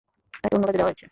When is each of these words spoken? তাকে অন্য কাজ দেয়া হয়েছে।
তাকে 0.33 0.55
অন্য 0.55 0.65
কাজ 0.65 0.73
দেয়া 0.73 0.85
হয়েছে। 0.87 0.99